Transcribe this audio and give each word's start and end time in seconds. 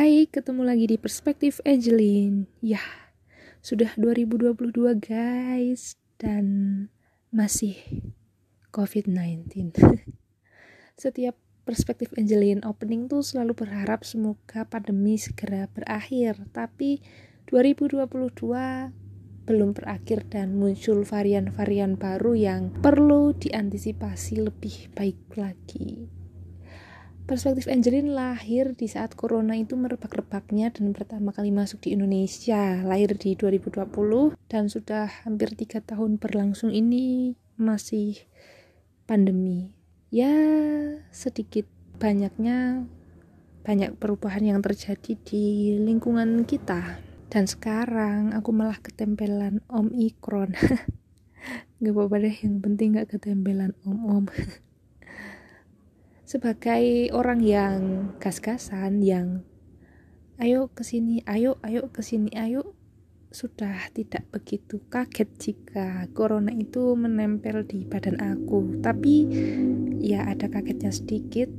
Hai, 0.00 0.24
ketemu 0.24 0.64
lagi 0.64 0.88
di 0.88 0.96
Perspektif 0.96 1.60
Angelin. 1.60 2.48
Ya, 2.64 2.80
sudah 3.60 3.92
2022 4.00 4.96
guys 4.96 6.00
dan 6.16 6.88
masih 7.28 7.76
COVID-19. 8.72 9.76
Setiap 11.04 11.36
Perspektif 11.68 12.16
Angelin 12.16 12.64
opening 12.64 13.12
tuh 13.12 13.20
selalu 13.20 13.52
berharap 13.52 14.08
semoga 14.08 14.64
pandemi 14.64 15.20
segera 15.20 15.68
berakhir, 15.68 16.48
tapi 16.56 17.04
2022 17.52 18.00
belum 19.44 19.70
berakhir 19.76 20.24
dan 20.32 20.56
muncul 20.56 21.04
varian-varian 21.04 22.00
baru 22.00 22.32
yang 22.32 22.72
perlu 22.80 23.36
diantisipasi 23.36 24.48
lebih 24.48 24.96
baik 24.96 25.20
lagi. 25.36 26.19
Perspektif 27.30 27.70
Angelin 27.70 28.10
lahir 28.10 28.74
di 28.74 28.90
saat 28.90 29.14
corona 29.14 29.54
itu 29.54 29.78
merebak-rebaknya 29.78 30.74
dan 30.74 30.90
pertama 30.90 31.30
kali 31.30 31.54
masuk 31.54 31.78
di 31.86 31.94
Indonesia. 31.94 32.82
Lahir 32.82 33.14
di 33.14 33.38
2020 33.38 34.34
dan 34.50 34.66
sudah 34.66 35.06
hampir 35.22 35.54
tiga 35.54 35.78
tahun 35.78 36.18
berlangsung 36.18 36.74
ini 36.74 37.38
masih 37.54 38.18
pandemi. 39.06 39.70
Ya 40.10 40.34
sedikit 41.14 41.70
banyaknya 42.02 42.90
banyak 43.62 43.94
perubahan 44.02 44.50
yang 44.50 44.58
terjadi 44.58 45.14
di 45.22 45.78
lingkungan 45.78 46.42
kita. 46.42 46.98
Dan 47.30 47.46
sekarang 47.46 48.34
aku 48.34 48.50
malah 48.50 48.82
ketempelan 48.82 49.62
Omikron. 49.70 50.58
gak 51.78 51.94
apa-apa 51.94 52.26
deh, 52.26 52.36
yang 52.42 52.58
penting 52.58 52.98
gak 52.98 53.14
ketempelan 53.14 53.78
om-om. 53.86 54.26
sebagai 56.30 57.10
orang 57.10 57.42
yang 57.42 57.78
gas-gasan 58.22 59.02
yang 59.02 59.42
ayo 60.38 60.70
ke 60.70 60.86
sini 60.86 61.26
ayo 61.26 61.58
ayo 61.66 61.90
ke 61.90 62.06
sini 62.06 62.30
ayo 62.38 62.78
sudah 63.34 63.90
tidak 63.90 64.30
begitu 64.30 64.78
kaget 64.86 65.26
jika 65.42 66.06
corona 66.14 66.54
itu 66.54 66.94
menempel 66.98 67.62
di 67.62 67.86
badan 67.86 68.18
aku. 68.18 68.82
Tapi 68.82 69.26
ya 70.02 70.26
ada 70.26 70.50
kagetnya 70.50 70.90
sedikit 70.90 71.50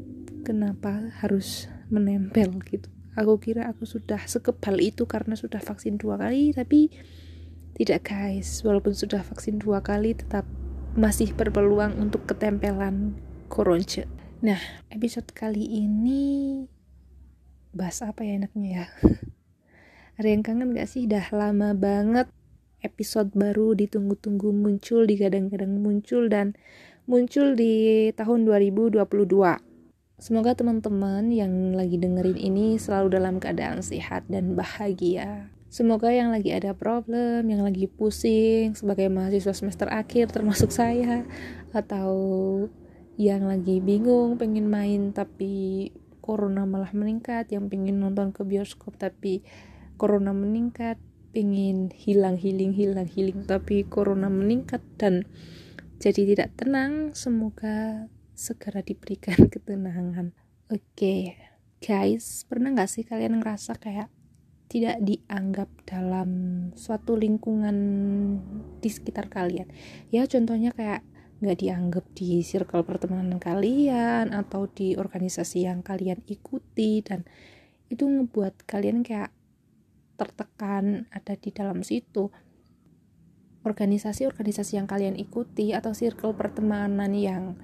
kenapa 0.43 1.15
harus 1.19 1.71
menempel 1.91 2.59
gitu? 2.67 2.87
Aku 3.15 3.39
kira 3.43 3.67
aku 3.71 3.83
sudah 3.83 4.23
sekebal 4.23 4.79
itu 4.79 5.03
karena 5.03 5.35
sudah 5.35 5.59
vaksin 5.59 5.99
dua 5.99 6.15
kali 6.15 6.51
tapi 6.55 6.91
tidak 7.75 8.07
guys. 8.07 8.63
Walaupun 8.63 8.95
sudah 8.95 9.19
vaksin 9.19 9.59
dua 9.59 9.83
kali 9.83 10.15
tetap 10.15 10.43
masih 10.95 11.31
berpeluang 11.35 11.95
untuk 11.99 12.27
ketempelan 12.27 13.15
corona 13.47 13.83
Nah, 14.41 14.57
episode 14.89 15.29
kali 15.37 15.61
ini 15.61 16.65
bahas 17.77 18.01
apa 18.01 18.25
ya 18.25 18.41
enaknya 18.41 18.69
ya? 18.73 18.85
Ada 20.17 20.33
yang 20.33 20.41
kangen 20.41 20.73
gak 20.73 20.89
sih? 20.89 21.05
Dah 21.05 21.29
lama 21.29 21.77
banget 21.77 22.25
episode 22.81 23.37
baru 23.37 23.77
ditunggu-tunggu 23.77 24.49
muncul, 24.49 25.05
digadang-gadang 25.05 25.77
muncul 25.77 26.25
dan 26.25 26.57
muncul 27.05 27.53
di 27.53 28.09
tahun 28.17 28.49
2022. 28.49 28.97
Semoga 30.17 30.57
teman-teman 30.57 31.29
yang 31.29 31.77
lagi 31.77 32.01
dengerin 32.01 32.41
ini 32.41 32.81
selalu 32.81 33.21
dalam 33.21 33.37
keadaan 33.37 33.85
sehat 33.85 34.25
dan 34.25 34.57
bahagia. 34.57 35.53
Semoga 35.69 36.09
yang 36.09 36.33
lagi 36.33 36.49
ada 36.49 36.73
problem, 36.73 37.45
yang 37.45 37.61
lagi 37.61 37.85
pusing 37.85 38.73
sebagai 38.73 39.05
mahasiswa 39.05 39.53
semester 39.53 39.85
akhir 39.85 40.33
termasuk 40.33 40.73
saya 40.73 41.29
atau 41.77 42.09
yang 43.21 43.45
lagi 43.45 43.77
bingung 43.77 44.41
pengen 44.41 44.65
main 44.65 45.13
tapi 45.13 45.93
corona 46.25 46.65
malah 46.65 46.89
meningkat 46.89 47.53
yang 47.53 47.69
pengen 47.69 48.01
nonton 48.01 48.33
ke 48.33 48.41
bioskop 48.41 48.97
tapi 48.97 49.45
corona 50.01 50.33
meningkat 50.33 50.97
pengen 51.29 51.93
hilang 51.93 52.41
healing 52.41 52.73
hilang 52.73 53.05
healing 53.05 53.45
tapi 53.45 53.85
corona 53.85 54.25
meningkat 54.25 54.81
dan 54.97 55.29
jadi 56.01 56.33
tidak 56.33 56.49
tenang 56.57 57.13
semoga 57.13 58.09
segera 58.33 58.81
diberikan 58.81 59.37
ketenangan 59.53 60.33
oke 60.73 60.81
okay. 60.97 61.37
guys 61.77 62.49
pernah 62.49 62.73
nggak 62.73 62.89
sih 62.89 63.05
kalian 63.05 63.37
ngerasa 63.37 63.77
kayak 63.77 64.09
tidak 64.71 65.03
dianggap 65.03 65.67
dalam 65.83 66.29
suatu 66.79 67.19
lingkungan 67.19 67.77
di 68.79 68.89
sekitar 68.89 69.27
kalian 69.27 69.67
ya 70.09 70.23
contohnya 70.25 70.71
kayak 70.71 71.03
nggak 71.41 71.57
dianggap 71.57 72.05
di 72.13 72.45
circle 72.45 72.85
pertemanan 72.85 73.41
kalian 73.41 74.29
atau 74.29 74.69
di 74.69 74.93
organisasi 74.93 75.65
yang 75.65 75.81
kalian 75.81 76.21
ikuti 76.29 77.01
dan 77.01 77.25
itu 77.89 78.05
ngebuat 78.05 78.69
kalian 78.69 79.01
kayak 79.01 79.33
tertekan 80.21 81.09
ada 81.09 81.33
di 81.33 81.49
dalam 81.49 81.81
situ. 81.81 82.29
Organisasi-organisasi 83.65 84.77
yang 84.77 84.85
kalian 84.85 85.17
ikuti 85.17 85.73
atau 85.73 85.97
circle 85.97 86.37
pertemanan 86.37 87.09
yang 87.17 87.57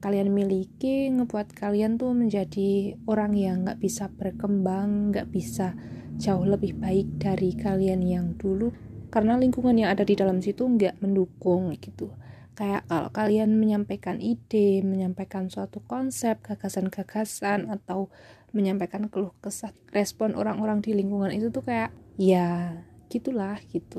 kalian 0.00 0.32
miliki 0.32 1.12
ngebuat 1.12 1.52
kalian 1.52 2.00
tuh 2.00 2.16
menjadi 2.16 2.96
orang 3.04 3.36
yang 3.36 3.68
nggak 3.68 3.84
bisa 3.84 4.08
berkembang 4.12 5.12
nggak 5.12 5.28
bisa 5.28 5.76
jauh 6.16 6.44
lebih 6.44 6.76
baik 6.80 7.20
dari 7.20 7.52
kalian 7.52 8.00
yang 8.00 8.26
dulu. 8.40 8.72
Karena 9.12 9.36
lingkungan 9.36 9.76
yang 9.76 9.92
ada 9.92 10.08
di 10.08 10.16
dalam 10.16 10.40
situ 10.40 10.64
nggak 10.64 11.04
mendukung 11.04 11.68
gitu 11.76 12.23
kayak 12.54 12.86
kalau 12.86 13.10
kalian 13.10 13.58
menyampaikan 13.58 14.22
ide, 14.22 14.80
menyampaikan 14.86 15.50
suatu 15.50 15.82
konsep, 15.84 16.38
gagasan-gagasan 16.42 17.66
atau 17.70 18.08
menyampaikan 18.54 19.10
keluh 19.10 19.34
kesah, 19.42 19.74
respon 19.90 20.38
orang-orang 20.38 20.78
di 20.78 20.94
lingkungan 20.94 21.34
itu 21.34 21.50
tuh 21.50 21.66
kayak 21.66 21.90
ya 22.14 22.78
gitulah 23.10 23.58
gitu. 23.74 23.98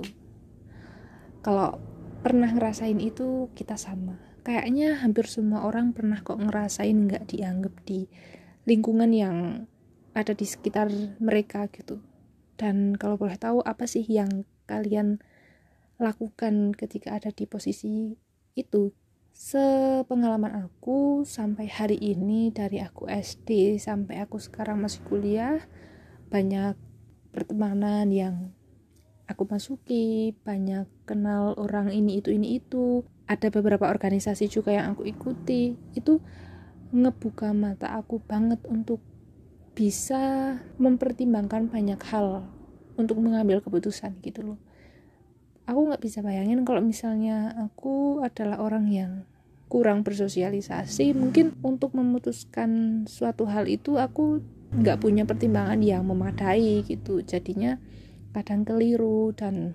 Kalau 1.43 1.77
pernah 2.23 2.49
ngerasain 2.49 2.97
itu 3.03 3.51
kita 3.53 3.75
sama. 3.75 4.17
Kayaknya 4.41 4.97
hampir 5.03 5.27
semua 5.27 5.67
orang 5.67 5.91
pernah 5.91 6.21
kok 6.23 6.39
ngerasain 6.39 6.95
nggak 6.95 7.29
dianggap 7.29 7.75
di 7.85 8.07
lingkungan 8.65 9.11
yang 9.13 9.37
ada 10.15 10.31
di 10.31 10.47
sekitar 10.47 10.89
mereka 11.21 11.67
gitu. 11.69 12.01
Dan 12.55 12.95
kalau 12.95 13.19
boleh 13.19 13.35
tahu 13.35 13.59
apa 13.61 13.83
sih 13.85 14.07
yang 14.07 14.47
kalian 14.65 15.19
lakukan 15.99 16.73
ketika 16.73 17.15
ada 17.19 17.29
di 17.31 17.45
posisi 17.45 18.15
itu. 18.55 18.95
Sepengalaman 19.35 20.71
aku 20.71 21.27
sampai 21.27 21.67
hari 21.67 21.99
ini 21.99 22.55
dari 22.55 22.79
aku 22.79 23.03
SD 23.11 23.75
sampai 23.83 24.23
aku 24.23 24.39
sekarang 24.39 24.79
masih 24.79 25.03
kuliah 25.03 25.59
banyak 26.31 26.79
pertemanan 27.35 28.07
yang 28.15 28.55
aku 29.27 29.43
masuki 29.43 30.31
banyak 30.47 30.87
kenal 31.03 31.51
orang 31.59 31.91
ini 31.91 32.23
itu 32.23 32.31
ini 32.31 32.63
itu. 32.63 33.03
Ada 33.27 33.51
beberapa 33.51 33.91
organisasi 33.91 34.47
juga 34.47 34.71
yang 34.71 34.95
aku 34.95 35.03
ikuti. 35.03 35.75
Itu 35.91 36.23
ngebuka 36.95 37.51
mata 37.51 37.91
aku 37.91 38.23
banget 38.23 38.63
untuk 38.71 39.03
bisa 39.75 40.55
mempertimbangkan 40.79 41.67
banyak 41.67 41.99
hal 42.07 42.47
untuk 42.95 43.19
mengambil 43.19 43.59
keputusan 43.59 44.15
gitu 44.23 44.55
loh 44.55 44.59
aku 45.65 45.79
nggak 45.91 46.01
bisa 46.01 46.21
bayangin 46.21 46.63
kalau 46.63 46.81
misalnya 46.81 47.53
aku 47.57 48.21
adalah 48.21 48.61
orang 48.61 48.89
yang 48.89 49.11
kurang 49.67 50.05
bersosialisasi. 50.05 51.13
Mungkin 51.17 51.57
untuk 51.65 51.97
memutuskan 51.97 53.03
suatu 53.09 53.49
hal 53.49 53.65
itu 53.65 53.97
aku 53.97 54.41
nggak 54.75 55.01
punya 55.01 55.25
pertimbangan 55.25 55.81
yang 55.81 56.05
memadai 56.05 56.85
gitu. 56.85 57.21
Jadinya 57.25 57.81
kadang 58.31 58.63
keliru 58.63 59.33
dan 59.33 59.73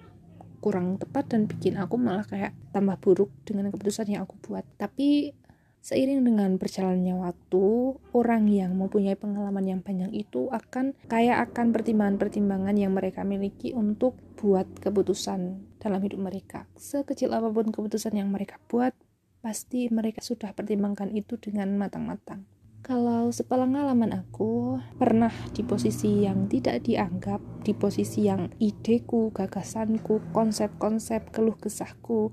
kurang 0.61 1.01
tepat 1.01 1.33
dan 1.33 1.49
bikin 1.49 1.81
aku 1.81 1.97
malah 1.97 2.23
kayak 2.29 2.53
tambah 2.71 3.01
buruk 3.01 3.33
dengan 3.49 3.73
keputusan 3.73 4.13
yang 4.13 4.29
aku 4.29 4.37
buat. 4.45 4.65
Tapi 4.77 5.33
Seiring 5.81 6.29
dengan 6.29 6.61
berjalannya 6.61 7.17
waktu, 7.25 7.97
orang 8.13 8.53
yang 8.53 8.77
mempunyai 8.77 9.17
pengalaman 9.17 9.65
yang 9.65 9.81
banyak 9.81 10.13
itu 10.13 10.53
akan 10.53 10.93
kayak 11.09 11.49
akan 11.49 11.73
pertimbangan-pertimbangan 11.73 12.77
yang 12.77 12.93
mereka 12.93 13.25
miliki 13.25 13.73
untuk 13.73 14.13
buat 14.37 14.69
keputusan 14.77 15.70
dalam 15.81 16.05
hidup 16.05 16.21
mereka. 16.21 16.69
Sekecil 16.77 17.33
apa 17.33 17.49
pun 17.49 17.73
keputusan 17.73 18.15
yang 18.15 18.29
mereka 18.29 18.61
buat, 18.69 18.93
pasti 19.41 19.89
mereka 19.89 20.21
sudah 20.21 20.53
pertimbangkan 20.53 21.11
itu 21.17 21.41
dengan 21.41 21.73
matang-matang. 21.81 22.45
Kalau 22.81 23.29
sepengalaman 23.29 24.13
aku 24.13 24.81
pernah 24.97 25.33
di 25.53 25.61
posisi 25.61 26.25
yang 26.25 26.49
tidak 26.49 26.85
dianggap, 26.85 27.41
di 27.61 27.77
posisi 27.77 28.25
yang 28.25 28.49
ideku, 28.57 29.33
gagasanku, 29.37 30.33
konsep-konsep, 30.33 31.29
keluh 31.29 31.57
kesahku 31.61 32.33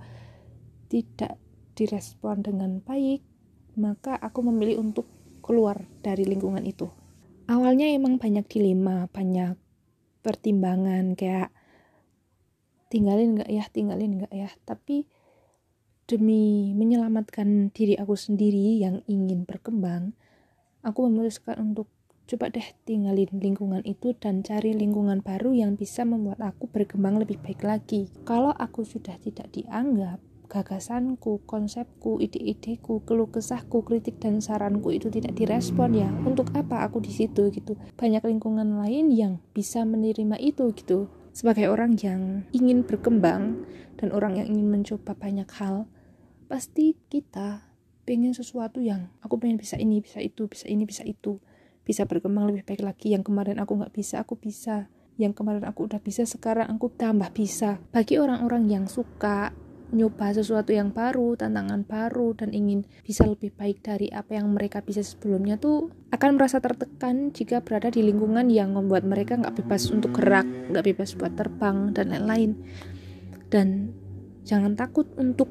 tidak 0.87 1.35
direspon 1.75 2.47
dengan 2.47 2.79
baik, 2.79 3.27
maka 3.75 4.15
aku 4.15 4.39
memilih 4.47 4.79
untuk 4.87 5.11
keluar 5.43 5.83
dari 5.99 6.23
lingkungan 6.23 6.63
itu. 6.63 6.87
Awalnya 7.47 7.91
emang 7.91 8.19
banyak 8.19 8.47
dilema, 8.47 9.07
banyak 9.11 9.55
pertimbangan 10.23 11.15
kayak 11.15 11.55
tinggalin 12.87 13.39
nggak 13.39 13.49
ya, 13.51 13.63
tinggalin 13.69 14.23
nggak 14.23 14.33
ya. 14.33 14.49
Tapi 14.63 15.07
demi 16.07 16.71
menyelamatkan 16.71 17.75
diri 17.75 17.99
aku 17.99 18.15
sendiri 18.15 18.79
yang 18.79 19.03
ingin 19.11 19.43
berkembang, 19.43 20.15
aku 20.79 21.11
memutuskan 21.11 21.59
untuk 21.59 21.91
coba 22.27 22.51
deh 22.51 22.63
tinggalin 22.83 23.31
lingkungan 23.31 23.83
itu 23.87 24.11
dan 24.15 24.43
cari 24.43 24.75
lingkungan 24.75 25.23
baru 25.23 25.55
yang 25.55 25.79
bisa 25.79 26.03
membuat 26.03 26.43
aku 26.43 26.67
berkembang 26.67 27.19
lebih 27.19 27.39
baik 27.39 27.63
lagi. 27.63 28.11
Kalau 28.27 28.51
aku 28.51 28.83
sudah 28.83 29.15
tidak 29.19 29.47
dianggap, 29.55 30.19
gagasanku, 30.47 31.43
konsepku, 31.43 32.19
ide-ideku, 32.23 33.03
keluh 33.03 33.31
kesahku, 33.31 33.83
kritik 33.83 34.19
dan 34.19 34.39
saranku 34.39 34.95
itu 34.95 35.11
tidak 35.11 35.35
direspon 35.35 35.95
ya. 35.95 36.09
Untuk 36.23 36.51
apa 36.55 36.87
aku 36.87 37.03
di 37.03 37.11
situ 37.11 37.51
gitu? 37.51 37.75
Banyak 37.95 38.23
lingkungan 38.27 38.79
lain 38.79 39.11
yang 39.11 39.39
bisa 39.51 39.83
menerima 39.83 40.39
itu 40.39 40.71
gitu. 40.75 41.11
Sebagai 41.37 41.69
orang 41.69 41.93
yang 42.01 42.49
ingin 42.49 42.81
berkembang 42.81 43.61
dan 44.01 44.09
orang 44.09 44.41
yang 44.41 44.49
ingin 44.49 44.73
mencoba 44.73 45.13
banyak 45.13 45.45
hal, 45.61 45.85
pasti 46.49 46.97
kita 47.13 47.61
pengen 48.09 48.33
sesuatu 48.33 48.81
yang 48.81 49.13
aku 49.21 49.37
pengen 49.37 49.61
bisa 49.61 49.77
ini, 49.77 50.01
bisa 50.01 50.17
itu, 50.17 50.49
bisa 50.49 50.65
ini, 50.65 50.89
bisa 50.89 51.05
itu. 51.05 51.37
Bisa 51.85 52.09
berkembang 52.09 52.49
lebih 52.49 52.65
baik 52.65 52.81
lagi. 52.81 53.13
Yang 53.13 53.29
kemarin 53.29 53.61
aku 53.61 53.77
nggak 53.77 53.93
bisa 53.93 54.25
aku 54.25 54.33
bisa. 54.33 54.89
Yang 55.21 55.37
kemarin 55.37 55.61
aku 55.69 55.85
udah 55.85 56.01
bisa 56.01 56.25
sekarang 56.25 56.73
aku 56.73 56.89
tambah 56.89 57.29
bisa. 57.29 57.77
Bagi 57.93 58.17
orang-orang 58.17 58.73
yang 58.73 58.85
suka 58.89 59.53
nyoba 59.91 60.35
sesuatu 60.35 60.75
yang 60.75 60.91
baru, 60.91 61.39
tantangan 61.39 61.87
baru, 61.87 62.35
dan 62.35 62.51
ingin 62.51 62.83
bisa 63.07 63.23
lebih 63.23 63.55
baik 63.55 63.79
dari 63.83 64.11
apa 64.11 64.35
yang 64.35 64.51
mereka 64.51 64.83
bisa 64.83 64.99
sebelumnya 64.99 65.55
tuh 65.55 65.91
akan 66.11 66.35
merasa 66.35 66.59
tertekan 66.59 67.31
jika 67.31 67.63
berada 67.63 67.87
di 67.87 68.03
lingkungan 68.03 68.51
yang 68.51 68.75
membuat 68.75 69.07
mereka 69.07 69.39
nggak 69.39 69.63
bebas 69.63 69.87
untuk 69.91 70.11
gerak, 70.19 70.43
nggak 70.45 70.85
bebas 70.91 71.15
buat 71.15 71.33
terbang, 71.39 71.95
dan 71.95 72.11
lain-lain. 72.11 72.59
Dan 73.47 73.95
jangan 74.43 74.75
takut 74.75 75.07
untuk 75.15 75.47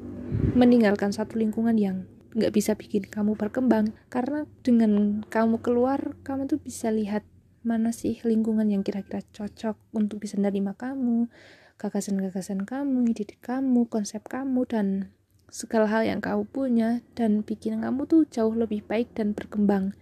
meninggalkan 0.53 1.09
satu 1.09 1.39
lingkungan 1.39 1.77
yang 1.79 2.05
nggak 2.37 2.53
bisa 2.53 2.77
bikin 2.77 3.07
kamu 3.09 3.33
berkembang 3.33 3.97
karena 4.13 4.45
dengan 4.61 5.23
kamu 5.25 5.57
keluar 5.63 6.13
kamu 6.21 6.45
tuh 6.45 6.59
bisa 6.61 6.93
lihat 6.93 7.25
mana 7.65 7.89
sih 7.89 8.21
lingkungan 8.21 8.69
yang 8.69 8.85
kira-kira 8.85 9.25
cocok 9.33 9.75
untuk 9.97 10.21
bisa 10.21 10.37
menerima 10.37 10.77
kamu 10.77 11.27
gagasan-gagasan 11.77 12.65
kamu 12.65 13.13
ide 13.13 13.37
kamu 13.37 13.85
konsep 13.85 14.25
kamu 14.25 14.65
dan 14.65 15.13
segala 15.47 15.87
hal 15.87 16.03
yang 16.03 16.19
kamu 16.19 16.43
punya 16.49 17.05
dan 17.13 17.45
bikin 17.45 17.85
kamu 17.85 18.09
tuh 18.09 18.25
jauh 18.27 18.51
lebih 18.51 18.83
baik 18.83 19.13
dan 19.15 19.31
berkembang 19.31 19.93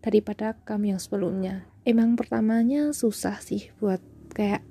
daripada 0.00 0.56
kamu 0.64 0.96
yang 0.96 1.00
sebelumnya. 1.02 1.66
Emang 1.84 2.16
pertamanya 2.16 2.94
susah 2.96 3.42
sih 3.42 3.74
buat 3.82 4.00
kayak 4.32 4.64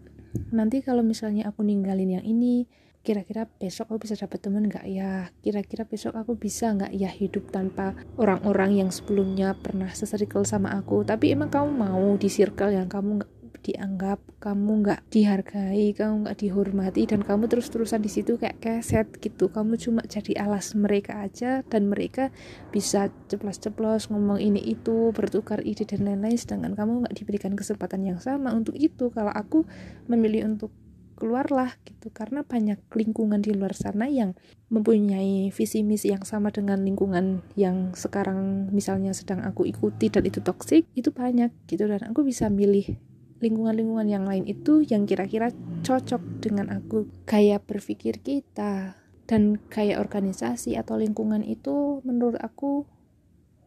nanti 0.50 0.81
kalau 0.81 1.06
misalnya 1.06 1.54
aku 1.54 1.62
ninggalin 1.62 2.18
yang 2.18 2.25
ini 2.25 2.65
kira-kira 3.04 3.51
besok 3.60 3.92
aku 3.92 4.07
bisa 4.07 4.15
dapat 4.15 4.39
temen 4.39 4.71
nggak 4.71 4.88
ya? 4.88 5.27
Kira-kira 5.44 5.83
besok 5.83 6.15
aku 6.15 6.39
bisa 6.39 6.71
nggak 6.71 6.95
ya 6.95 7.12
hidup 7.12 7.51
tanpa 7.51 8.00
orang-orang 8.15 8.80
yang 8.80 8.89
sebelumnya 8.89 9.54
pernah 9.60 9.92
sesirkel 9.92 10.48
sama 10.48 10.71
aku? 10.80 11.04
Tapi 11.04 11.36
emang 11.36 11.51
kamu 11.51 11.69
mau 11.75 12.15
di 12.15 12.31
circle 12.31 12.71
yang 12.71 12.88
kamu 12.88 13.27
dianggap 13.63 14.19
kamu 14.44 14.83
nggak 14.83 15.01
dihargai 15.07 15.95
kamu 15.95 16.27
nggak 16.27 16.38
dihormati 16.44 17.07
dan 17.07 17.24
kamu 17.24 17.48
terus-terusan 17.48 18.04
di 18.04 18.12
situ 18.12 18.36
kayak 18.36 18.60
keset 18.60 19.07
gitu. 19.24 19.48
Kamu 19.48 19.80
cuma 19.80 20.04
jadi 20.04 20.36
alas 20.44 20.75
mereka 20.75 21.24
aja 21.24 21.63
dan 21.65 21.88
mereka 21.88 22.30
bisa 22.75 23.07
ceplos-ceplos 23.31 24.12
ngomong 24.12 24.44
ini 24.44 24.60
itu 24.60 25.15
bertukar 25.15 25.63
ide 25.63 25.88
dan 25.88 26.04
lain-lain 26.04 26.36
sedangkan 26.36 26.75
kamu 26.75 27.07
nggak 27.07 27.15
diberikan 27.15 27.56
kesempatan 27.56 28.04
yang 28.04 28.19
sama 28.19 28.51
untuk 28.51 28.75
itu. 28.75 29.07
Kalau 29.10 29.31
aku 29.31 29.63
memilih 30.12 30.45
untuk 30.51 30.75
keluarlah 31.24 31.71
gitu 31.88 32.12
karena 32.12 32.44
banyak 32.44 32.83
lingkungan 32.92 33.39
di 33.39 33.56
luar 33.56 33.71
sana 33.77 34.10
yang 34.12 34.36
mempunyai 34.68 35.54
visi 35.56 35.86
misi 35.86 36.12
yang 36.12 36.25
sama 36.27 36.51
dengan 36.51 36.81
lingkungan 36.83 37.45
yang 37.56 37.95
sekarang 37.95 38.68
misalnya 38.74 39.15
sedang 39.15 39.45
aku 39.45 39.63
ikuti 39.63 40.10
dan 40.12 40.25
itu 40.27 40.44
toksik 40.44 40.89
itu 40.98 41.15
banyak 41.15 41.54
gitu. 41.69 41.88
Dan 41.88 42.12
aku 42.12 42.27
bisa 42.27 42.51
milih 42.51 43.12
lingkungan-lingkungan 43.44 44.07
yang 44.07 44.24
lain 44.24 44.48
itu 44.48 44.88
yang 44.88 45.04
kira-kira 45.04 45.51
cocok 45.84 46.40
dengan 46.40 46.72
aku. 46.72 47.12
Gaya 47.28 47.60
berpikir 47.60 48.24
kita 48.24 48.95
dan 49.28 49.60
gaya 49.68 50.00
organisasi 50.00 50.80
atau 50.80 50.95
lingkungan 50.95 51.44
itu 51.44 52.00
menurut 52.07 52.40
aku 52.40 52.88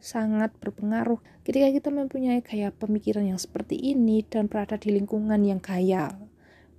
sangat 0.00 0.56
berpengaruh. 0.56 1.20
Ketika 1.44 1.69
kita 1.69 1.88
mempunyai 1.93 2.40
gaya 2.40 2.73
pemikiran 2.73 3.28
yang 3.28 3.40
seperti 3.40 3.76
ini 3.76 4.25
dan 4.25 4.49
berada 4.49 4.81
di 4.81 4.96
lingkungan 4.96 5.44
yang 5.44 5.61
kaya 5.61 6.17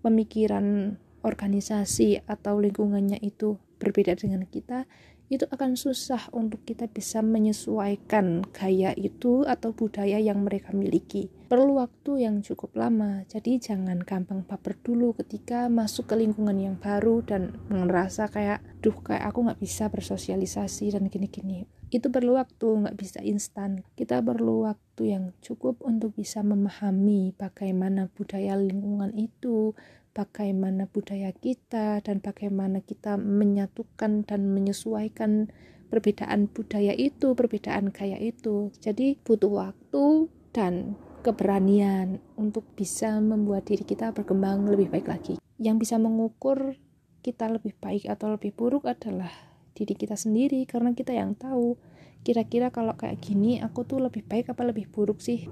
pemikiran 0.01 0.97
organisasi 1.21 2.23
atau 2.25 2.61
lingkungannya 2.61 3.19
itu 3.19 3.59
berbeda 3.77 4.17
dengan 4.17 4.43
kita, 4.45 4.89
itu 5.27 5.43
akan 5.51 5.75
susah 5.75 6.31
untuk 6.31 6.63
kita 6.63 6.87
bisa 6.87 7.19
menyesuaikan 7.19 8.47
gaya 8.55 8.95
itu 8.95 9.43
atau 9.43 9.75
budaya 9.75 10.23
yang 10.23 10.47
mereka 10.47 10.71
miliki. 10.71 11.27
Perlu 11.51 11.79
waktu 11.79 12.27
yang 12.27 12.43
cukup 12.43 12.75
lama, 12.75 13.23
jadi 13.27 13.59
jangan 13.59 14.03
gampang 14.03 14.43
baper 14.47 14.79
dulu 14.79 15.15
ketika 15.19 15.67
masuk 15.67 16.11
ke 16.11 16.15
lingkungan 16.19 16.55
yang 16.59 16.75
baru 16.79 17.23
dan 17.23 17.55
merasa 17.67 18.27
kayak, 18.31 18.63
duh 18.79 18.95
kayak 18.95 19.31
aku 19.31 19.47
nggak 19.47 19.59
bisa 19.59 19.91
bersosialisasi 19.91 20.95
dan 20.95 21.11
gini-gini. 21.11 21.67
Itu 21.87 22.11
perlu 22.11 22.35
waktu, 22.35 22.83
nggak 22.83 22.99
bisa 22.99 23.23
instan. 23.23 23.87
Kita 23.95 24.19
perlu 24.19 24.67
waktu 24.67 25.03
yang 25.07 25.31
cukup 25.39 25.79
untuk 25.87 26.19
bisa 26.19 26.43
memahami 26.43 27.31
bagaimana 27.39 28.11
budaya 28.11 28.59
lingkungan 28.59 29.15
itu, 29.15 29.71
bagaimana 30.17 30.89
budaya 30.89 31.29
kita 31.29 32.01
dan 32.01 32.17
bagaimana 32.25 32.81
kita 32.81 33.21
menyatukan 33.21 34.25
dan 34.25 34.41
menyesuaikan 34.49 35.53
perbedaan 35.93 36.49
budaya 36.49 36.97
itu, 36.97 37.37
perbedaan 37.37 37.93
gaya 37.93 38.17
itu. 38.17 38.73
Jadi 38.81 39.21
butuh 39.21 39.69
waktu 39.69 40.33
dan 40.57 40.97
keberanian 41.21 42.17
untuk 42.33 42.65
bisa 42.73 43.21
membuat 43.21 43.69
diri 43.69 43.85
kita 43.85 44.09
berkembang 44.09 44.65
lebih 44.65 44.89
baik 44.89 45.05
lagi. 45.05 45.37
Yang 45.61 45.85
bisa 45.85 45.95
mengukur 46.01 46.81
kita 47.21 47.45
lebih 47.53 47.77
baik 47.77 48.09
atau 48.09 48.33
lebih 48.33 48.57
buruk 48.57 48.89
adalah 48.89 49.29
diri 49.77 49.93
kita 49.93 50.17
sendiri 50.17 50.65
karena 50.65 50.97
kita 50.97 51.13
yang 51.13 51.37
tahu 51.37 51.77
kira-kira 52.25 52.73
kalau 52.73 52.97
kayak 52.97 53.21
gini 53.21 53.61
aku 53.61 53.85
tuh 53.85 54.01
lebih 54.01 54.25
baik 54.25 54.49
apa 54.49 54.65
lebih 54.65 54.89
buruk 54.89 55.21
sih 55.21 55.45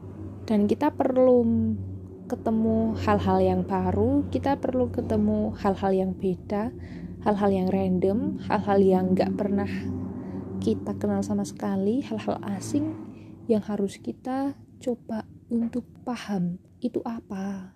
dan 0.50 0.65
kita 0.65 0.89
perlu 0.97 1.45
ketemu 2.25 2.98
hal-hal 3.06 3.39
yang 3.42 3.62
baru, 3.62 4.25
kita 4.33 4.57
perlu 4.57 4.89
ketemu 4.89 5.54
hal-hal 5.62 5.92
yang 5.94 6.12
beda, 6.18 6.74
hal-hal 7.25 7.50
yang 7.54 7.68
random, 7.69 8.42
hal-hal 8.50 8.80
yang 8.81 9.13
gak 9.13 9.33
pernah 9.38 9.69
kita 10.62 10.98
kenal 10.98 11.22
sama 11.22 11.46
sekali, 11.46 12.01
hal-hal 12.01 12.41
asing 12.58 12.94
yang 13.46 13.62
harus 13.62 14.01
kita 14.01 14.58
coba 14.82 15.25
untuk 15.53 15.86
paham 16.01 16.58
itu 16.82 17.01
apa. 17.05 17.74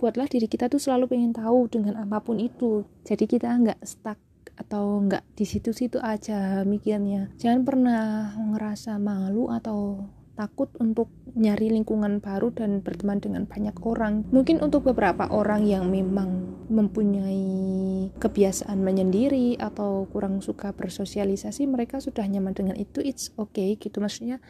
Buatlah 0.00 0.32
diri 0.32 0.48
kita 0.48 0.72
tuh 0.72 0.80
selalu 0.80 1.12
pengen 1.12 1.36
tahu 1.36 1.68
dengan 1.68 2.00
apa 2.00 2.24
pun 2.24 2.40
itu. 2.40 2.88
Jadi 3.04 3.28
kita 3.28 3.52
nggak 3.52 3.84
stuck 3.84 4.16
atau 4.56 5.04
nggak 5.04 5.24
di 5.36 5.44
situ-situ 5.44 6.00
aja 6.00 6.64
mikirnya. 6.64 7.32
Jangan 7.36 7.62
pernah 7.64 8.32
ngerasa 8.36 8.96
malu 8.96 9.52
atau 9.52 10.08
takut 10.40 10.72
untuk 10.80 11.12
nyari 11.36 11.68
lingkungan 11.68 12.24
baru 12.24 12.48
dan 12.48 12.80
berteman 12.80 13.20
dengan 13.20 13.44
banyak 13.44 13.76
orang. 13.84 14.24
Mungkin 14.32 14.64
untuk 14.64 14.88
beberapa 14.88 15.28
orang 15.28 15.68
yang 15.68 15.92
memang 15.92 16.64
mempunyai 16.72 18.08
kebiasaan 18.16 18.80
menyendiri 18.80 19.60
atau 19.60 20.08
kurang 20.08 20.40
suka 20.40 20.72
bersosialisasi, 20.72 21.68
mereka 21.68 22.00
sudah 22.00 22.24
nyaman 22.24 22.56
dengan 22.56 22.80
itu. 22.80 23.04
It's 23.04 23.36
okay 23.36 23.76
gitu 23.76 24.00
maksudnya. 24.00 24.40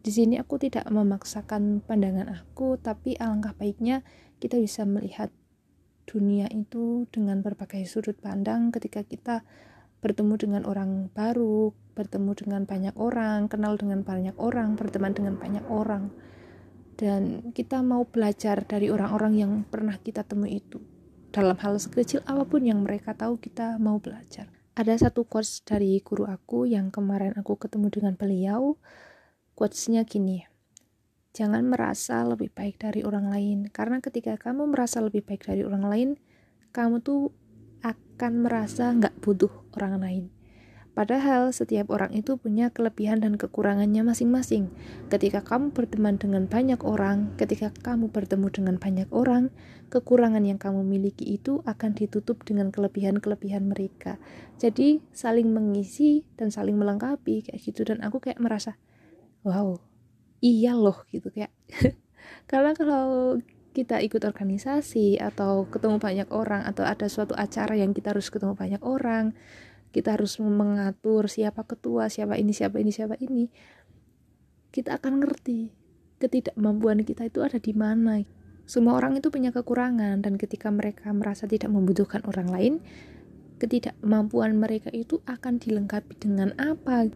Di 0.00 0.14
sini 0.14 0.38
aku 0.38 0.62
tidak 0.62 0.86
memaksakan 0.86 1.82
pandangan 1.82 2.30
aku, 2.30 2.78
tapi 2.78 3.18
alangkah 3.18 3.52
baiknya 3.58 4.06
kita 4.38 4.54
bisa 4.56 4.86
melihat 4.86 5.34
dunia 6.06 6.46
itu 6.54 7.10
dengan 7.10 7.42
berbagai 7.42 7.82
sudut 7.90 8.14
pandang 8.22 8.70
ketika 8.70 9.02
kita 9.02 9.42
bertemu 10.00 10.34
dengan 10.40 10.62
orang 10.64 11.12
baru, 11.12 11.76
bertemu 12.00 12.32
dengan 12.32 12.62
banyak 12.64 12.96
orang, 12.96 13.52
kenal 13.52 13.76
dengan 13.76 14.00
banyak 14.00 14.32
orang, 14.40 14.80
berteman 14.80 15.12
dengan 15.12 15.36
banyak 15.36 15.68
orang. 15.68 16.08
Dan 16.96 17.52
kita 17.52 17.84
mau 17.84 18.08
belajar 18.08 18.64
dari 18.64 18.88
orang-orang 18.88 19.32
yang 19.36 19.52
pernah 19.68 20.00
kita 20.00 20.24
temui 20.24 20.64
itu. 20.64 20.80
Dalam 21.28 21.60
hal 21.60 21.76
sekecil 21.76 22.24
apa 22.24 22.48
pun 22.48 22.64
yang 22.64 22.80
mereka 22.80 23.12
tahu, 23.12 23.36
kita 23.36 23.76
mau 23.76 24.00
belajar. 24.00 24.48
Ada 24.72 25.08
satu 25.08 25.28
quotes 25.28 25.60
dari 25.60 26.00
guru 26.00 26.24
aku 26.24 26.64
yang 26.64 26.88
kemarin 26.88 27.36
aku 27.36 27.60
ketemu 27.60 27.92
dengan 27.92 28.14
beliau. 28.16 28.80
Quotesnya 29.52 30.08
gini, 30.08 30.48
jangan 31.36 31.68
merasa 31.68 32.24
lebih 32.24 32.48
baik 32.48 32.80
dari 32.80 33.04
orang 33.04 33.28
lain. 33.28 33.68
Karena 33.68 34.00
ketika 34.00 34.40
kamu 34.40 34.72
merasa 34.72 35.04
lebih 35.04 35.20
baik 35.20 35.44
dari 35.44 35.62
orang 35.68 35.84
lain, 35.84 36.08
kamu 36.72 37.04
tuh 37.04 37.28
akan 37.84 38.32
merasa 38.40 38.88
nggak 38.92 39.20
butuh 39.20 39.52
orang 39.76 39.94
lain. 40.00 40.24
Padahal 40.90 41.54
setiap 41.54 41.88
orang 41.94 42.10
itu 42.12 42.34
punya 42.34 42.74
kelebihan 42.74 43.22
dan 43.22 43.38
kekurangannya 43.38 44.02
masing-masing. 44.02 44.68
Ketika 45.06 45.40
kamu 45.46 45.70
berteman 45.70 46.18
dengan 46.18 46.50
banyak 46.50 46.82
orang, 46.82 47.32
ketika 47.38 47.70
kamu 47.70 48.10
bertemu 48.10 48.50
dengan 48.50 48.74
banyak 48.76 49.08
orang, 49.14 49.54
kekurangan 49.88 50.42
yang 50.42 50.58
kamu 50.58 50.82
miliki 50.82 51.38
itu 51.38 51.62
akan 51.62 51.94
ditutup 51.94 52.42
dengan 52.42 52.74
kelebihan-kelebihan 52.74 53.70
mereka. 53.70 54.18
Jadi 54.58 55.00
saling 55.14 55.54
mengisi 55.54 56.26
dan 56.34 56.50
saling 56.50 56.74
melengkapi 56.74 57.46
kayak 57.46 57.60
gitu 57.62 57.86
dan 57.86 58.02
aku 58.02 58.18
kayak 58.18 58.42
merasa, 58.42 58.74
wow, 59.46 59.78
iya 60.42 60.72
loh 60.74 61.04
gitu 61.12 61.28
kayak 61.30 61.52
karena 62.50 62.72
kalau 62.74 63.38
kita 63.70 64.02
ikut 64.02 64.26
organisasi 64.26 65.22
atau 65.22 65.70
ketemu 65.70 66.02
banyak 66.02 66.28
orang 66.34 66.66
atau 66.66 66.82
ada 66.82 67.06
suatu 67.06 67.38
acara 67.38 67.78
yang 67.78 67.94
kita 67.94 68.10
harus 68.10 68.26
ketemu 68.26 68.58
banyak 68.58 68.82
orang 68.82 69.30
kita 69.90 70.14
harus 70.14 70.38
mengatur 70.38 71.26
siapa 71.26 71.66
ketua 71.66 72.06
siapa 72.06 72.38
ini 72.38 72.54
siapa 72.54 72.78
ini 72.78 72.90
siapa 72.94 73.18
ini 73.18 73.50
kita 74.70 74.98
akan 75.02 75.22
ngerti 75.22 75.74
ketidakmampuan 76.22 77.02
kita 77.02 77.26
itu 77.26 77.42
ada 77.42 77.58
di 77.58 77.74
mana 77.74 78.22
semua 78.70 78.94
orang 78.94 79.18
itu 79.18 79.34
punya 79.34 79.50
kekurangan 79.50 80.22
dan 80.22 80.38
ketika 80.38 80.70
mereka 80.70 81.10
merasa 81.10 81.50
tidak 81.50 81.74
membutuhkan 81.74 82.22
orang 82.30 82.48
lain 82.48 82.74
ketidakmampuan 83.58 84.56
mereka 84.56 84.88
itu 84.94 85.18
akan 85.26 85.58
dilengkapi 85.58 86.14
dengan 86.16 86.54
apa 86.56 87.10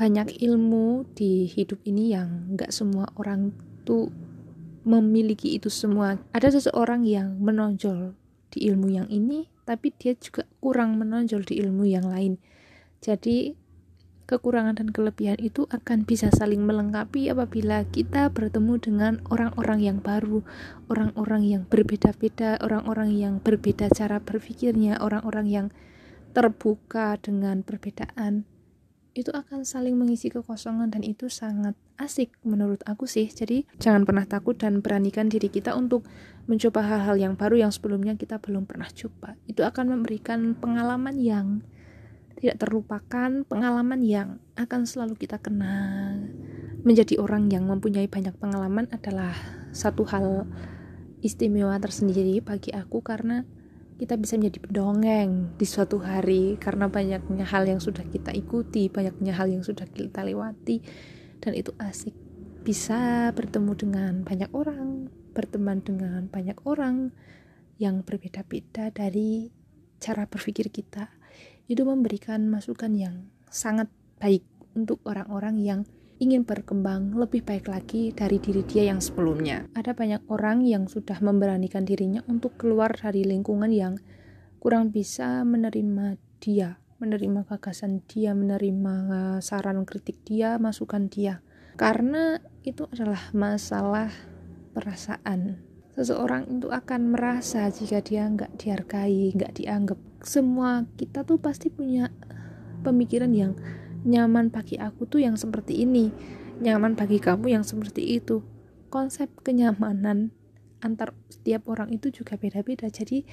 banyak 0.00 0.40
ilmu 0.40 1.04
di 1.12 1.44
hidup 1.44 1.84
ini 1.84 2.16
yang 2.16 2.56
nggak 2.56 2.72
semua 2.72 3.12
orang 3.20 3.52
tuh 3.84 4.08
memiliki 4.84 5.56
itu 5.56 5.68
semua. 5.68 6.16
Ada 6.32 6.56
seseorang 6.60 7.04
yang 7.04 7.36
menonjol 7.36 8.16
di 8.50 8.66
ilmu 8.66 8.88
yang 8.90 9.08
ini, 9.12 9.46
tapi 9.70 9.94
dia 9.94 10.18
juga 10.18 10.50
kurang 10.58 10.98
menonjol 10.98 11.46
di 11.46 11.62
ilmu 11.62 11.86
yang 11.86 12.10
lain. 12.10 12.42
Jadi, 12.98 13.54
kekurangan 14.26 14.82
dan 14.82 14.90
kelebihan 14.90 15.38
itu 15.38 15.70
akan 15.70 16.02
bisa 16.02 16.34
saling 16.34 16.66
melengkapi 16.66 17.30
apabila 17.30 17.86
kita 17.86 18.34
bertemu 18.34 18.82
dengan 18.82 19.12
orang-orang 19.30 19.78
yang 19.78 19.98
baru, 20.02 20.42
orang-orang 20.90 21.46
yang 21.46 21.62
berbeda-beda, 21.70 22.58
orang-orang 22.58 23.14
yang 23.14 23.34
berbeda 23.38 23.86
cara 23.94 24.18
berpikirnya, 24.18 24.98
orang-orang 24.98 25.46
yang 25.46 25.66
terbuka 26.34 27.14
dengan 27.22 27.62
perbedaan 27.62 28.42
itu 29.12 29.34
akan 29.34 29.66
saling 29.66 29.98
mengisi 29.98 30.30
kekosongan 30.30 30.94
dan 30.94 31.02
itu 31.02 31.26
sangat 31.26 31.74
asik 31.98 32.30
menurut 32.46 32.80
aku 32.86 33.04
sih. 33.10 33.26
Jadi 33.26 33.66
jangan 33.82 34.06
pernah 34.06 34.24
takut 34.24 34.54
dan 34.54 34.80
beranikan 34.80 35.26
diri 35.26 35.50
kita 35.50 35.74
untuk 35.74 36.06
mencoba 36.46 36.82
hal-hal 36.86 37.16
yang 37.18 37.34
baru 37.34 37.66
yang 37.66 37.72
sebelumnya 37.74 38.14
kita 38.14 38.38
belum 38.38 38.64
pernah 38.70 38.86
coba. 38.90 39.34
Itu 39.50 39.66
akan 39.66 39.98
memberikan 39.98 40.54
pengalaman 40.54 41.18
yang 41.18 41.62
tidak 42.40 42.56
terlupakan, 42.56 43.44
pengalaman 43.44 44.00
yang 44.00 44.40
akan 44.56 44.88
selalu 44.88 45.18
kita 45.20 45.36
kenal. 45.36 46.16
Menjadi 46.80 47.20
orang 47.20 47.52
yang 47.52 47.68
mempunyai 47.68 48.08
banyak 48.08 48.32
pengalaman 48.40 48.88
adalah 48.88 49.36
satu 49.76 50.08
hal 50.08 50.48
istimewa 51.20 51.76
tersendiri 51.76 52.40
bagi 52.40 52.72
aku 52.72 53.04
karena 53.04 53.44
kita 54.00 54.16
bisa 54.16 54.40
menjadi 54.40 54.64
pendongeng 54.64 55.52
di 55.60 55.66
suatu 55.68 56.00
hari 56.00 56.56
karena 56.56 56.88
banyaknya 56.88 57.44
hal 57.44 57.68
yang 57.68 57.84
sudah 57.84 58.00
kita 58.08 58.32
ikuti, 58.32 58.88
banyaknya 58.88 59.36
hal 59.36 59.52
yang 59.52 59.60
sudah 59.60 59.84
kita 59.84 60.24
lewati 60.24 60.80
dan 61.44 61.52
itu 61.52 61.76
asik. 61.76 62.16
Bisa 62.64 63.28
bertemu 63.36 63.76
dengan 63.76 64.12
banyak 64.24 64.48
orang, 64.56 65.12
berteman 65.36 65.84
dengan 65.84 66.32
banyak 66.32 66.56
orang 66.64 67.12
yang 67.76 68.00
berbeda-beda 68.00 68.88
dari 68.88 69.52
cara 70.00 70.24
berpikir 70.24 70.72
kita. 70.72 71.12
Itu 71.68 71.84
memberikan 71.84 72.48
masukan 72.48 72.96
yang 72.96 73.28
sangat 73.52 73.92
baik 74.16 74.48
untuk 74.72 75.04
orang-orang 75.04 75.60
yang 75.60 75.80
ingin 76.20 76.44
berkembang 76.44 77.16
lebih 77.16 77.40
baik 77.40 77.72
lagi 77.72 78.12
dari 78.12 78.36
diri 78.36 78.60
dia 78.68 78.92
yang 78.92 79.00
sebelumnya. 79.00 79.64
Ada 79.72 79.96
banyak 79.96 80.28
orang 80.28 80.68
yang 80.68 80.84
sudah 80.84 81.16
memberanikan 81.24 81.88
dirinya 81.88 82.20
untuk 82.28 82.60
keluar 82.60 82.92
dari 82.92 83.24
lingkungan 83.24 83.72
yang 83.72 83.96
kurang 84.60 84.92
bisa 84.92 85.40
menerima 85.48 86.20
dia, 86.44 86.76
menerima 87.00 87.48
gagasan 87.48 88.04
dia, 88.04 88.36
menerima 88.36 89.40
saran 89.40 89.88
kritik 89.88 90.20
dia, 90.28 90.60
masukan 90.60 91.08
dia. 91.08 91.40
Karena 91.80 92.36
itu 92.68 92.84
adalah 92.92 93.32
masalah 93.32 94.12
perasaan. 94.76 95.64
Seseorang 95.96 96.52
itu 96.52 96.68
akan 96.68 97.16
merasa 97.16 97.64
jika 97.72 98.04
dia 98.04 98.28
nggak 98.28 98.60
dihargai, 98.60 99.32
nggak 99.32 99.56
dianggap. 99.56 99.96
Semua 100.20 100.84
kita 101.00 101.24
tuh 101.24 101.40
pasti 101.40 101.72
punya 101.72 102.12
pemikiran 102.84 103.32
yang 103.32 103.56
nyaman 104.06 104.52
bagi 104.52 104.80
aku 104.80 105.06
tuh 105.06 105.24
yang 105.24 105.36
seperti 105.36 105.84
ini. 105.84 106.12
Nyaman 106.60 106.96
bagi 106.96 107.18
kamu 107.18 107.56
yang 107.60 107.64
seperti 107.64 108.20
itu. 108.20 108.44
Konsep 108.92 109.30
kenyamanan 109.46 110.34
antar 110.80 111.12
setiap 111.28 111.68
orang 111.68 111.92
itu 111.92 112.08
juga 112.08 112.40
beda-beda. 112.40 112.88
Jadi 112.88 113.24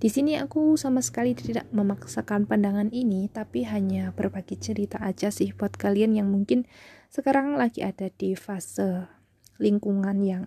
di 0.00 0.08
sini 0.10 0.34
aku 0.36 0.74
sama 0.74 1.04
sekali 1.04 1.36
tidak 1.38 1.70
memaksakan 1.70 2.50
pandangan 2.50 2.90
ini 2.90 3.30
tapi 3.30 3.62
hanya 3.62 4.10
berbagi 4.10 4.58
cerita 4.58 4.98
aja 4.98 5.30
sih 5.30 5.54
buat 5.54 5.78
kalian 5.78 6.18
yang 6.18 6.28
mungkin 6.28 6.66
sekarang 7.14 7.54
lagi 7.54 7.86
ada 7.86 8.10
di 8.10 8.34
fase 8.34 9.06
lingkungan 9.62 10.18
yang 10.20 10.44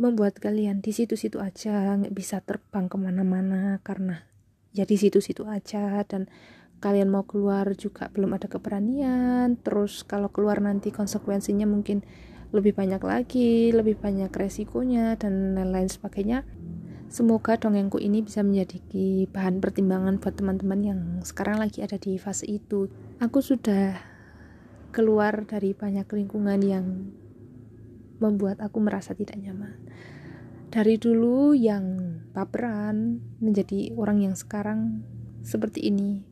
membuat 0.00 0.40
kalian 0.40 0.80
di 0.80 0.94
situ-situ 0.94 1.36
aja 1.42 1.98
nggak 2.00 2.14
bisa 2.16 2.40
terbang 2.40 2.88
ke 2.88 2.96
mana-mana 2.96 3.82
karena 3.84 4.24
ya 4.72 4.88
situ-situ 4.88 5.44
aja 5.44 6.00
dan 6.06 6.30
kalian 6.78 7.10
mau 7.10 7.26
keluar 7.26 7.74
juga 7.74 8.06
belum 8.14 8.38
ada 8.38 8.46
keberanian 8.46 9.58
terus 9.60 10.06
kalau 10.06 10.30
keluar 10.30 10.62
nanti 10.62 10.94
konsekuensinya 10.94 11.66
mungkin 11.66 12.06
lebih 12.48 12.72
banyak 12.72 13.02
lagi 13.04 13.74
lebih 13.76 14.00
banyak 14.00 14.32
resikonya 14.32 15.20
dan 15.20 15.52
lain-lain 15.52 15.90
sebagainya. 15.90 16.48
Semoga 17.08 17.56
dongengku 17.56 17.96
ini 17.96 18.20
bisa 18.20 18.44
menjadi 18.44 18.84
bahan 19.32 19.64
pertimbangan 19.64 20.20
buat 20.20 20.36
teman-teman 20.36 20.80
yang 20.84 21.00
sekarang 21.24 21.56
lagi 21.56 21.80
ada 21.80 21.96
di 21.96 22.20
fase 22.20 22.44
itu. 22.44 22.92
Aku 23.16 23.40
sudah 23.40 23.96
keluar 24.92 25.48
dari 25.48 25.72
banyak 25.72 26.04
lingkungan 26.04 26.60
yang 26.60 26.84
membuat 28.20 28.60
aku 28.60 28.76
merasa 28.84 29.16
tidak 29.16 29.40
nyaman. 29.40 29.80
Dari 30.68 31.00
dulu 31.00 31.56
yang 31.56 32.20
baperan 32.36 33.24
menjadi 33.40 33.96
orang 33.96 34.28
yang 34.28 34.36
sekarang 34.36 35.00
seperti 35.40 35.88
ini 35.88 36.27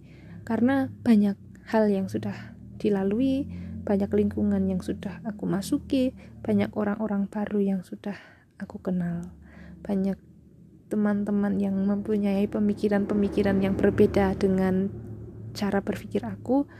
karena 0.46 0.88
banyak 1.02 1.34
hal 1.66 1.90
yang 1.90 2.06
sudah 2.06 2.54
dilalui, 2.78 3.50
banyak 3.82 4.06
lingkungan 4.14 4.62
yang 4.70 4.78
sudah 4.78 5.18
aku 5.26 5.44
masuki, 5.50 6.14
banyak 6.46 6.70
orang-orang 6.78 7.26
baru 7.26 7.58
yang 7.58 7.80
sudah 7.82 8.14
aku 8.62 8.78
kenal, 8.78 9.34
banyak 9.82 10.16
teman-teman 10.86 11.58
yang 11.58 11.74
mempunyai 11.74 12.46
pemikiran-pemikiran 12.46 13.58
yang 13.58 13.74
berbeda 13.74 14.38
dengan 14.38 14.86
cara 15.50 15.82
berpikir 15.82 16.22
aku. 16.22 16.70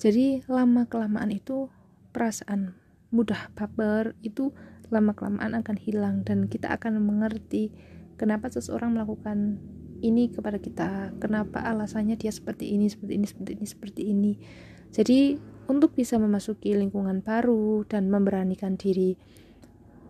Jadi 0.00 0.40
lama 0.48 0.88
kelamaan 0.88 1.28
itu 1.28 1.68
perasaan 2.16 2.72
mudah 3.14 3.52
baper 3.54 4.18
itu 4.26 4.50
lama 4.90 5.14
kelamaan 5.14 5.54
akan 5.54 5.76
hilang 5.78 6.16
dan 6.26 6.50
kita 6.50 6.72
akan 6.74 6.98
mengerti 6.98 7.70
kenapa 8.18 8.50
seseorang 8.50 8.94
melakukan 8.94 9.62
ini 10.04 10.28
kepada 10.28 10.60
kita. 10.60 11.16
Kenapa 11.16 11.64
alasannya 11.64 12.20
dia 12.20 12.30
seperti 12.30 12.76
ini 12.76 12.92
seperti 12.92 13.16
ini 13.16 13.26
seperti 13.26 13.50
ini 13.56 13.66
seperti 13.66 14.02
ini? 14.12 14.32
Jadi 14.92 15.34
untuk 15.66 15.96
bisa 15.96 16.20
memasuki 16.20 16.76
lingkungan 16.76 17.24
baru 17.24 17.88
dan 17.88 18.12
memberanikan 18.12 18.76
diri 18.76 19.16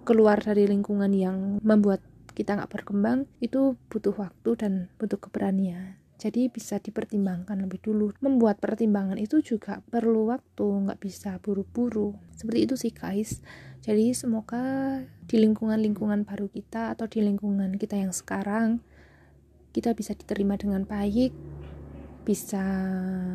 keluar 0.05 0.43
dari 0.43 0.69
lingkungan 0.69 1.15
yang 1.15 1.63
membuat 1.63 2.03
kita 2.35 2.59
nggak 2.59 2.71
berkembang 2.75 3.31
itu 3.39 3.79
butuh 3.89 4.13
waktu 4.19 4.51
dan 4.59 4.73
butuh 4.99 5.17
keberanian. 5.17 5.97
Jadi 6.15 6.47
bisa 6.49 6.79
dipertimbangkan 6.79 7.59
lebih 7.67 7.83
dulu. 7.83 8.15
Membuat 8.23 8.63
pertimbangan 8.63 9.19
itu 9.19 9.43
juga 9.43 9.83
perlu 9.87 10.31
waktu 10.31 10.67
nggak 10.89 11.01
bisa 11.03 11.39
buru-buru. 11.43 12.15
Seperti 12.35 12.59
itu 12.65 12.75
sih 12.79 12.93
guys. 12.95 13.43
Jadi 13.85 14.15
semoga 14.17 14.99
di 15.29 15.37
lingkungan-lingkungan 15.43 16.25
baru 16.25 16.49
kita 16.49 16.97
atau 16.97 17.05
di 17.05 17.21
lingkungan 17.21 17.77
kita 17.77 18.01
yang 18.01 18.15
sekarang 18.15 18.81
kita 19.75 19.91
bisa 19.99 20.15
diterima 20.15 20.55
dengan 20.55 20.87
baik, 20.87 21.35
bisa 22.23 22.63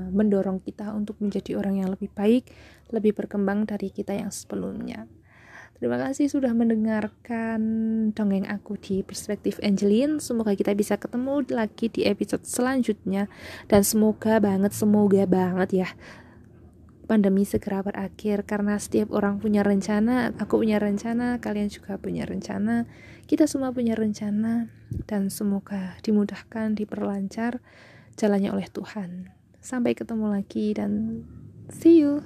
mendorong 0.10 0.63
kita 0.63 0.96
untuk 0.96 1.19
menjadi 1.19 1.60
orang 1.60 1.84
yang 1.84 1.91
lebih 1.91 2.08
baik, 2.15 2.48
lebih 2.96 3.12
berkembang 3.12 3.67
dari 3.67 3.91
kita 3.91 4.15
yang 4.15 4.31
sebelumnya. 4.31 5.05
Terima 5.79 5.96
kasih 5.96 6.27
sudah 6.27 6.51
mendengarkan 6.51 7.62
dongeng 8.12 8.43
aku 8.51 8.75
di 8.75 9.00
Perspektif 9.00 9.63
Angelin. 9.63 10.19
Semoga 10.19 10.51
kita 10.51 10.75
bisa 10.75 11.00
ketemu 11.00 11.48
lagi 11.55 11.88
di 11.88 12.03
episode 12.03 12.43
selanjutnya 12.43 13.31
dan 13.72 13.88
semoga 13.88 14.43
banget 14.43 14.75
semoga 14.75 15.24
banget 15.24 15.88
ya 15.88 15.89
pandemi 17.10 17.42
segera 17.42 17.82
berakhir 17.82 18.46
karena 18.46 18.78
setiap 18.78 19.10
orang 19.10 19.42
punya 19.42 19.66
rencana, 19.66 20.30
aku 20.38 20.62
punya 20.62 20.78
rencana, 20.78 21.42
kalian 21.42 21.74
juga 21.74 21.98
punya 21.98 22.30
rencana, 22.30 22.86
kita 23.25 23.50
semua 23.50 23.74
punya 23.74 23.98
rencana 23.98 24.70
dan 25.10 25.34
semoga 25.34 25.98
dimudahkan, 26.06 26.78
diperlancar 26.78 27.66
jalannya 28.13 28.54
oleh 28.54 28.70
Tuhan. 28.70 29.34
Sampai 29.58 29.98
ketemu 29.98 30.38
lagi 30.38 30.78
dan 30.78 31.25
see 31.74 32.06
you. 32.06 32.22